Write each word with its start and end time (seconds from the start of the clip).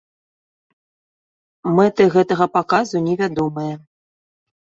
Мэты 1.79 2.03
гэтага 2.15 2.45
паказу 2.55 3.01
невядомыя. 3.09 3.75